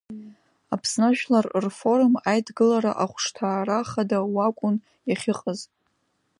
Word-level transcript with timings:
Аԥсны 0.73 1.07
жәлар 1.17 1.45
рфорум 1.63 2.13
Аидгылара 2.29 2.91
ахәшҭаара 3.03 3.87
хада 3.89 4.19
уакәын 4.33 4.75
иахьыҟаз. 5.09 5.59